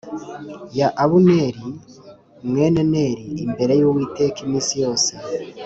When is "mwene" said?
2.47-2.81